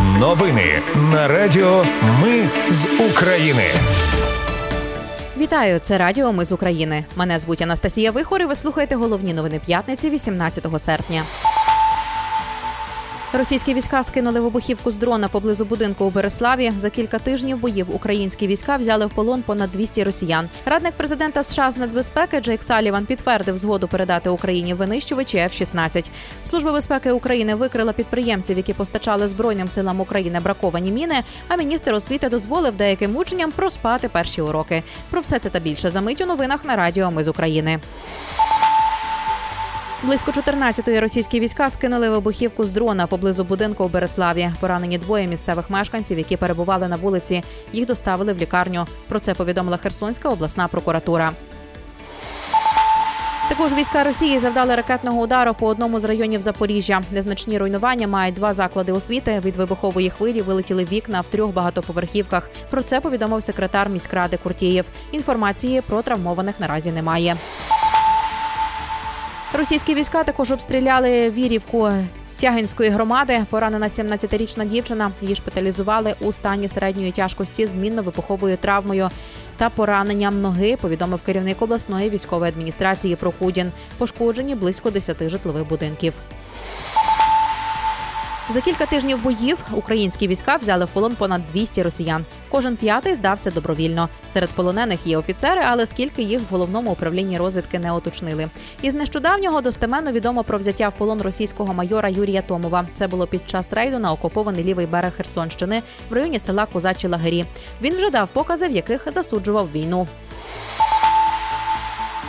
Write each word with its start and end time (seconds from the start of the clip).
Новини 0.00 0.82
на 1.12 1.28
Радіо 1.28 1.84
Ми 2.22 2.48
з 2.68 2.86
України. 3.10 3.62
Вітаю, 5.38 5.78
це 5.78 5.98
Радіо 5.98 6.32
Ми 6.32 6.44
з 6.44 6.52
України. 6.52 7.04
Мене 7.16 7.38
звуть 7.38 7.62
Анастасія 7.62 8.10
Вихор 8.10 8.42
і 8.42 8.44
Ви 8.44 8.54
слухаєте 8.56 8.94
головні 8.94 9.34
новини 9.34 9.60
п'ятниці, 9.66 10.10
18 10.10 10.66
серпня. 10.78 11.22
Російські 13.34 13.74
війська 13.74 14.02
скинули 14.02 14.40
вибухівку 14.40 14.90
з 14.90 14.98
дрона 14.98 15.28
поблизу 15.28 15.64
будинку 15.64 16.04
у 16.04 16.10
Береславі. 16.10 16.72
За 16.76 16.90
кілька 16.90 17.18
тижнів 17.18 17.58
боїв 17.58 17.94
українські 17.94 18.46
війська 18.46 18.76
взяли 18.76 19.06
в 19.06 19.10
полон 19.10 19.42
понад 19.42 19.72
200 19.72 20.04
росіян. 20.04 20.48
Радник 20.66 20.94
президента 20.94 21.42
США 21.42 21.70
з 21.70 21.76
нацбезпеки 21.76 22.40
Джейк 22.40 22.62
Саліван 22.62 23.06
підтвердив 23.06 23.58
згоду 23.58 23.88
передати 23.88 24.30
Україні 24.30 24.74
винищувачі 24.74 25.38
F-16. 25.38 26.10
Служба 26.44 26.72
безпеки 26.72 27.12
України 27.12 27.54
викрила 27.54 27.92
підприємців, 27.92 28.56
які 28.56 28.74
постачали 28.74 29.26
збройним 29.26 29.68
силам 29.68 30.00
України 30.00 30.40
браковані 30.40 30.92
міни. 30.92 31.22
А 31.48 31.56
міністр 31.56 31.94
освіти 31.94 32.28
дозволив 32.28 32.76
деяким 32.76 33.16
учням 33.16 33.52
проспати 33.52 34.08
перші 34.08 34.42
уроки. 34.42 34.82
Про 35.10 35.20
все 35.20 35.38
це 35.38 35.50
та 35.50 35.58
більше 35.58 35.90
за 35.90 36.00
мить 36.00 36.20
у 36.20 36.26
новинах 36.26 36.64
на 36.64 36.76
радіо 36.76 37.10
Ми 37.10 37.24
з 37.24 37.28
України. 37.28 37.80
Близько 40.04 40.30
14-ї 40.30 41.00
російські 41.00 41.40
війська 41.40 41.70
скинули 41.70 42.10
вибухівку 42.10 42.64
з 42.64 42.70
дрона 42.70 43.06
поблизу 43.06 43.44
будинку 43.44 43.84
у 43.84 43.88
Береславі. 43.88 44.50
Поранені 44.60 44.98
двоє 44.98 45.26
місцевих 45.26 45.70
мешканців, 45.70 46.18
які 46.18 46.36
перебували 46.36 46.88
на 46.88 46.96
вулиці. 46.96 47.42
Їх 47.72 47.86
доставили 47.86 48.32
в 48.32 48.38
лікарню. 48.38 48.86
Про 49.08 49.20
це 49.20 49.34
повідомила 49.34 49.76
Херсонська 49.76 50.28
обласна 50.28 50.68
прокуратура. 50.68 51.32
Також 53.48 53.72
війська 53.72 54.04
Росії 54.04 54.38
завдали 54.38 54.74
ракетного 54.76 55.20
удару 55.20 55.54
по 55.54 55.66
одному 55.66 56.00
з 56.00 56.04
районів 56.04 56.40
Запоріжжя. 56.40 57.02
Незначні 57.10 57.58
руйнування 57.58 58.08
мають 58.08 58.34
два 58.34 58.54
заклади 58.54 58.92
освіти. 58.92 59.40
Від 59.44 59.56
вибухової 59.56 60.10
хвилі 60.10 60.42
вилетіли 60.42 60.84
вікна 60.92 61.20
в 61.20 61.26
трьох 61.26 61.52
багатоповерхівках. 61.52 62.50
Про 62.70 62.82
це 62.82 63.00
повідомив 63.00 63.42
секретар 63.42 63.88
міськради 63.88 64.36
Куртієв. 64.36 64.86
Інформації 65.12 65.80
про 65.80 66.02
травмованих 66.02 66.60
наразі 66.60 66.92
немає. 66.92 67.36
Російські 69.54 69.94
війська 69.94 70.24
також 70.24 70.52
обстріляли 70.52 71.30
Вірівку. 71.30 71.90
Тягинської 72.36 72.90
громади 72.90 73.44
поранена 73.50 73.88
17-річна 73.88 74.64
дівчина. 74.64 75.12
Її 75.20 75.34
шпиталізували 75.34 76.14
у 76.20 76.32
стані 76.32 76.68
середньої 76.68 77.12
тяжкості 77.12 77.66
з 77.66 77.76
мінно-вибуховою 77.76 78.56
травмою 78.56 79.10
та 79.56 79.70
пораненням 79.70 80.38
ноги. 80.38 80.76
Повідомив 80.76 81.20
керівник 81.20 81.62
обласної 81.62 82.10
військової 82.10 82.48
адміністрації 82.48 83.16
Прокудін. 83.16 83.72
Пошкоджені 83.98 84.54
близько 84.54 84.90
10 84.90 85.28
житлових 85.28 85.68
будинків. 85.68 86.14
За 88.52 88.60
кілька 88.60 88.86
тижнів 88.86 89.22
боїв 89.22 89.58
українські 89.72 90.28
війська 90.28 90.56
взяли 90.56 90.84
в 90.84 90.88
полон 90.88 91.14
понад 91.14 91.46
200 91.52 91.82
росіян. 91.82 92.24
Кожен 92.48 92.76
п'ятий 92.76 93.14
здався 93.14 93.50
добровільно. 93.50 94.08
Серед 94.28 94.50
полонених 94.50 95.06
є 95.06 95.18
офіцери, 95.18 95.62
але 95.66 95.86
скільки 95.86 96.22
їх 96.22 96.40
в 96.40 96.44
головному 96.50 96.90
управлінні 96.90 97.38
розвідки 97.38 97.78
не 97.78 97.92
уточнили. 97.92 98.50
Із 98.82 98.94
нещодавнього 98.94 99.60
достеменно 99.60 100.12
відомо 100.12 100.44
про 100.44 100.58
взяття 100.58 100.88
в 100.88 100.94
полон 100.94 101.22
російського 101.22 101.74
майора 101.74 102.08
Юрія 102.08 102.42
Томова. 102.42 102.86
Це 102.94 103.06
було 103.06 103.26
під 103.26 103.50
час 103.50 103.72
рейду 103.72 103.98
на 103.98 104.12
окупований 104.12 104.64
лівий 104.64 104.86
берег 104.86 105.12
Херсонщини 105.16 105.82
в 106.10 106.12
районі 106.12 106.38
села 106.38 106.66
Козачі 106.66 107.08
Лагері. 107.08 107.44
Він 107.82 107.96
вже 107.96 108.10
дав 108.10 108.28
покази, 108.28 108.68
в 108.68 108.72
яких 108.72 109.12
засуджував 109.12 109.72
війну. 109.72 110.08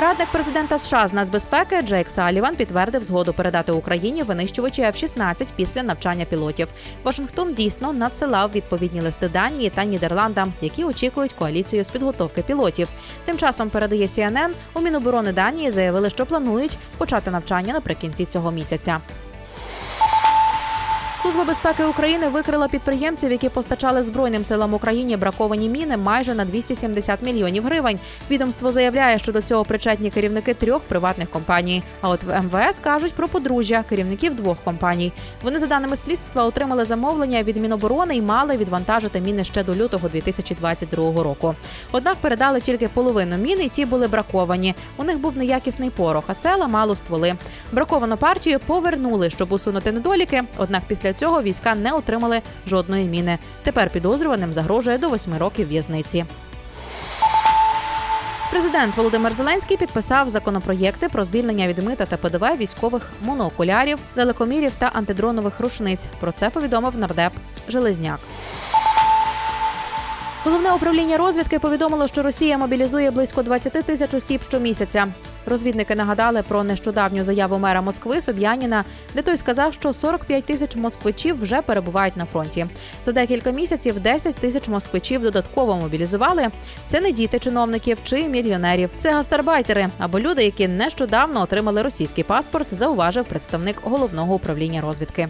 Радник 0.00 0.28
президента 0.28 0.78
США 0.78 1.06
з 1.08 1.12
нацбезпеки 1.12 1.82
Джейк 1.82 2.10
Саліван 2.10 2.56
підтвердив 2.56 3.04
згоду 3.04 3.32
передати 3.32 3.72
Україні 3.72 4.22
винищувачі 4.22 4.82
F-16 4.82 5.46
після 5.56 5.82
навчання 5.82 6.24
пілотів. 6.24 6.68
Вашингтон 7.04 7.54
дійсно 7.54 7.92
надсилав 7.92 8.50
відповідні 8.54 9.00
листи 9.00 9.28
Данії 9.28 9.70
та 9.70 9.84
Нідерландам, 9.84 10.52
які 10.60 10.84
очікують 10.84 11.32
коаліцію 11.32 11.84
з 11.84 11.88
підготовки 11.88 12.42
пілотів. 12.42 12.88
Тим 13.24 13.38
часом 13.38 13.70
передає 13.70 14.06
CNN, 14.06 14.50
у 14.74 14.80
Міноборони 14.80 15.32
Данії 15.32 15.70
заявили, 15.70 16.10
що 16.10 16.26
планують 16.26 16.78
почати 16.98 17.30
навчання 17.30 17.72
наприкінці 17.72 18.24
цього 18.24 18.50
місяця. 18.50 19.00
Служба 21.28 21.44
безпеки 21.44 21.84
України 21.84 22.28
викрила 22.28 22.68
підприємців, 22.68 23.32
які 23.32 23.48
постачали 23.48 24.02
збройним 24.02 24.44
силам 24.44 24.74
України 24.74 25.16
браковані 25.16 25.68
міни 25.68 25.96
майже 25.96 26.34
на 26.34 26.44
270 26.44 27.22
мільйонів 27.22 27.64
гривень. 27.64 27.98
Відомство 28.30 28.72
заявляє, 28.72 29.18
що 29.18 29.32
до 29.32 29.42
цього 29.42 29.64
причетні 29.64 30.10
керівники 30.10 30.54
трьох 30.54 30.82
приватних 30.82 31.30
компаній. 31.30 31.82
А 32.00 32.08
от 32.08 32.22
в 32.24 32.42
МВС 32.42 32.80
кажуть 32.82 33.12
про 33.12 33.28
подружжя 33.28 33.84
керівників 33.88 34.34
двох 34.34 34.58
компаній. 34.64 35.12
Вони 35.42 35.58
за 35.58 35.66
даними 35.66 35.96
слідства 35.96 36.44
отримали 36.44 36.84
замовлення 36.84 37.42
від 37.42 37.56
Міноборони 37.56 38.16
і 38.16 38.22
мали 38.22 38.56
відвантажити 38.56 39.20
міни 39.20 39.44
ще 39.44 39.64
до 39.64 39.74
лютого 39.74 40.08
2022 40.08 41.22
року. 41.22 41.54
Однак 41.92 42.16
передали 42.16 42.60
тільки 42.60 42.88
половину 42.88 43.36
мін, 43.36 43.62
і 43.62 43.68
ті 43.68 43.84
були 43.84 44.08
браковані. 44.08 44.74
У 44.96 45.04
них 45.04 45.18
був 45.18 45.36
неякісний 45.36 45.90
порох, 45.90 46.24
а 46.26 46.34
це 46.34 46.56
ламало 46.56 46.96
стволи. 46.96 47.34
Браковану 47.72 48.16
партію 48.16 48.60
повернули, 48.66 49.30
щоб 49.30 49.52
усунути 49.52 49.92
недоліки. 49.92 50.42
Однак 50.56 50.82
після 50.88 51.12
цього 51.18 51.42
війська 51.42 51.74
не 51.74 51.92
отримали 51.92 52.42
жодної 52.66 53.06
міни. 53.06 53.38
Тепер 53.62 53.90
підозрюваним 53.90 54.52
загрожує 54.52 54.98
до 54.98 55.08
восьми 55.08 55.38
років 55.38 55.68
в'язниці. 55.68 56.24
Президент 58.50 58.96
Володимир 58.96 59.32
Зеленський 59.32 59.76
підписав 59.76 60.30
законопроєкти 60.30 61.08
про 61.08 61.24
звільнення 61.24 61.68
від 61.68 61.78
мита 61.78 62.06
та 62.06 62.16
ПДВ 62.16 62.56
військових 62.56 63.10
моноокулярів, 63.22 63.98
далекомірів 64.16 64.72
та 64.78 64.86
антидронових 64.86 65.60
рушниць. 65.60 66.08
Про 66.20 66.32
це 66.32 66.50
повідомив 66.50 66.96
нардеп 66.96 67.32
Железняк. 67.68 68.20
Головне 70.48 70.72
управління 70.72 71.16
розвідки 71.16 71.58
повідомило, 71.58 72.06
що 72.06 72.22
Росія 72.22 72.58
мобілізує 72.58 73.10
близько 73.10 73.42
20 73.42 73.72
тисяч 73.72 74.14
осіб 74.14 74.42
щомісяця. 74.42 75.06
Розвідники 75.46 75.94
нагадали 75.94 76.42
про 76.42 76.64
нещодавню 76.64 77.24
заяву 77.24 77.58
мера 77.58 77.82
Москви 77.82 78.20
Соб'яніна, 78.20 78.84
де 79.14 79.22
той 79.22 79.36
сказав, 79.36 79.74
що 79.74 79.92
45 79.92 80.44
тисяч 80.44 80.76
москвичів 80.76 81.42
вже 81.42 81.62
перебувають 81.62 82.16
на 82.16 82.24
фронті. 82.24 82.66
За 83.06 83.12
декілька 83.12 83.50
місяців 83.50 84.00
10 84.00 84.34
тисяч 84.34 84.68
москвичів 84.68 85.22
додатково 85.22 85.76
мобілізували. 85.76 86.48
Це 86.86 87.00
не 87.00 87.12
діти 87.12 87.38
чиновників 87.38 87.98
чи 88.04 88.28
мільйонерів, 88.28 88.90
це 88.98 89.12
гастарбайтери 89.12 89.88
або 89.98 90.20
люди, 90.20 90.44
які 90.44 90.68
нещодавно 90.68 91.42
отримали 91.42 91.82
російський 91.82 92.24
паспорт, 92.24 92.74
зауважив 92.74 93.24
представник 93.24 93.76
головного 93.82 94.34
управління 94.34 94.80
розвідки. 94.80 95.28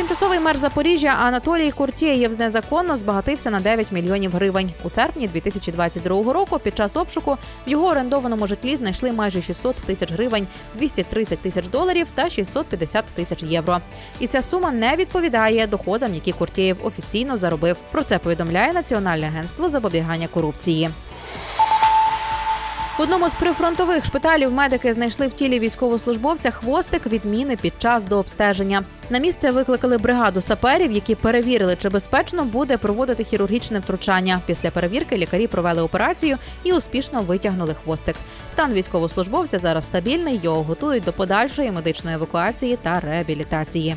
Тимчасовий 0.00 0.40
мер 0.40 0.56
Запоріжжя 0.56 1.08
Анатолій 1.08 1.70
Куртєєв 1.70 2.38
незаконно 2.38 2.96
збагатився 2.96 3.50
на 3.50 3.60
9 3.60 3.92
мільйонів 3.92 4.32
гривень. 4.32 4.72
У 4.82 4.88
серпні 4.90 5.28
2022 5.28 6.32
року 6.32 6.58
під 6.58 6.76
час 6.76 6.96
обшуку 6.96 7.36
в 7.66 7.70
його 7.70 7.86
орендованому 7.86 8.46
житлі 8.46 8.76
знайшли 8.76 9.12
майже 9.12 9.42
600 9.42 9.76
тисяч 9.76 10.12
гривень, 10.12 10.46
230 10.74 11.38
тисяч 11.38 11.68
доларів 11.68 12.06
та 12.14 12.30
650 12.30 13.04
тисяч 13.04 13.42
євро. 13.42 13.80
І 14.20 14.26
ця 14.26 14.42
сума 14.42 14.70
не 14.70 14.96
відповідає 14.96 15.66
доходам, 15.66 16.14
які 16.14 16.32
Куртєєв 16.32 16.86
офіційно 16.86 17.36
заробив. 17.36 17.76
Про 17.90 18.02
це 18.02 18.18
повідомляє 18.18 18.72
Національне 18.72 19.26
агентство 19.26 19.68
запобігання 19.68 20.28
корупції. 20.28 20.90
В 22.98 23.02
одному 23.02 23.28
з 23.28 23.34
прифронтових 23.34 24.04
шпиталів 24.04 24.52
медики 24.52 24.94
знайшли 24.94 25.26
в 25.26 25.32
тілі 25.32 25.58
військовослужбовця 25.58 26.50
хвостик 26.50 27.06
від 27.06 27.24
міни 27.24 27.56
під 27.56 27.72
час 27.78 28.04
до 28.04 28.18
обстеження. 28.18 28.82
На 29.10 29.18
місце 29.18 29.50
викликали 29.50 29.98
бригаду 29.98 30.40
саперів, 30.40 30.92
які 30.92 31.14
перевірили, 31.14 31.76
чи 31.76 31.88
безпечно 31.88 32.44
буде 32.44 32.76
проводити 32.76 33.24
хірургічне 33.24 33.78
втручання. 33.78 34.40
Після 34.46 34.70
перевірки 34.70 35.16
лікарі 35.16 35.46
провели 35.46 35.82
операцію 35.82 36.38
і 36.64 36.72
успішно 36.72 37.22
витягнули 37.22 37.74
хвостик. 37.84 38.16
Стан 38.48 38.72
військовослужбовця 38.72 39.58
зараз 39.58 39.86
стабільний. 39.86 40.40
Його 40.42 40.62
готують 40.62 41.04
до 41.04 41.12
подальшої 41.12 41.70
медичної 41.70 42.16
евакуації 42.16 42.76
та 42.82 43.00
реабілітації. 43.00 43.96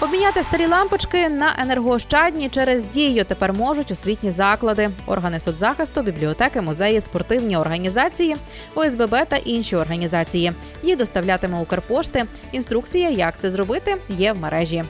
Обміняти 0.00 0.42
старі 0.42 0.66
лампочки 0.66 1.28
на 1.28 1.54
енергоощадні 1.58 2.48
через 2.48 2.86
дію 2.86 3.24
тепер 3.24 3.52
можуть 3.52 3.90
освітні 3.90 4.32
заклади, 4.32 4.90
органи 5.06 5.40
соцзахисту, 5.40 6.02
бібліотеки, 6.02 6.60
музеї, 6.60 7.00
спортивні 7.00 7.56
організації, 7.56 8.36
ОСББ 8.74 9.16
та 9.28 9.36
інші 9.36 9.76
організації. 9.76 10.52
Їх 10.82 10.96
доставлятиме 10.96 11.60
Укрпошти. 11.60 12.24
Інструкція, 12.52 13.10
як 13.10 13.38
це 13.38 13.50
зробити, 13.50 13.96
є 14.08 14.32
в 14.32 14.40
мережі. 14.40 14.84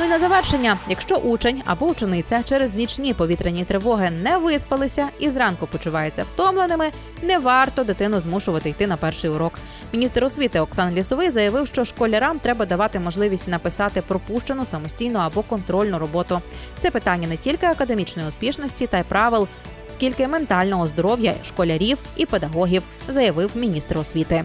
Ну 0.00 0.06
і 0.06 0.08
на 0.08 0.18
завершення, 0.18 0.78
якщо 0.88 1.16
учень 1.16 1.62
або 1.64 1.86
учениця 1.86 2.42
через 2.42 2.74
нічні 2.74 3.14
повітряні 3.14 3.64
тривоги 3.64 4.10
не 4.10 4.38
виспалися 4.38 5.08
і 5.18 5.30
зранку 5.30 5.66
почуваються 5.66 6.22
втомленими, 6.22 6.90
не 7.22 7.38
варто 7.38 7.84
дитину 7.84 8.20
змушувати 8.20 8.70
йти 8.70 8.86
на 8.86 8.96
перший 8.96 9.30
урок. 9.30 9.52
Міністр 9.92 10.24
освіти 10.24 10.60
Оксан 10.60 10.94
Лісовий 10.94 11.30
заявив, 11.30 11.66
що 11.66 11.84
школярам 11.84 12.38
треба 12.38 12.66
давати 12.66 13.00
можливість 13.00 13.48
написати 13.48 14.02
пропущену 14.02 14.64
самостійну 14.64 15.18
або 15.18 15.42
контрольну 15.42 15.98
роботу. 15.98 16.40
Це 16.78 16.90
питання 16.90 17.28
не 17.28 17.36
тільки 17.36 17.66
академічної 17.66 18.28
успішності 18.28 18.86
та 18.86 18.98
й 18.98 19.02
правил, 19.02 19.48
скільки 19.88 20.28
ментального 20.28 20.86
здоров'я 20.86 21.34
школярів 21.44 21.98
і 22.16 22.26
педагогів, 22.26 22.82
заявив 23.08 23.50
міністр 23.54 23.98
освіти. 23.98 24.44